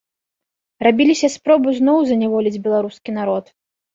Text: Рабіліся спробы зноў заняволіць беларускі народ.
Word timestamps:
Рабіліся 0.85 1.27
спробы 1.33 1.69
зноў 1.81 1.99
заняволіць 2.11 2.61
беларускі 2.65 3.15
народ. 3.21 3.45